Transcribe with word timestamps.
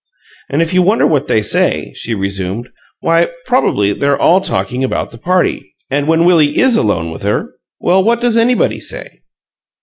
"And 0.49 0.63
if 0.63 0.73
you 0.73 0.81
wonder 0.81 1.05
what 1.05 1.27
they 1.27 1.43
say," 1.43 1.93
she 1.95 2.15
resumed, 2.15 2.71
"why, 3.01 3.27
probably 3.45 3.93
they're 3.93 4.19
all 4.19 4.41
talking 4.41 4.83
about 4.83 5.11
the 5.11 5.19
party. 5.19 5.75
And 5.91 6.07
when 6.07 6.25
Willie 6.25 6.57
IS 6.57 6.75
alone 6.75 7.11
with 7.11 7.21
her 7.21 7.53
well, 7.79 8.03
what 8.03 8.19
does 8.19 8.35
anybody 8.35 8.79
say?" 8.79 9.19